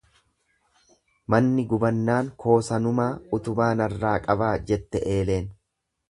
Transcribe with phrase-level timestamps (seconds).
[1.33, 3.09] Manni gubannaan koo sanumaa
[3.39, 5.53] utubaa narraa qabaa jette eeleen.